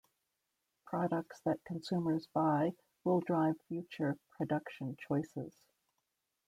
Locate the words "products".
0.87-1.41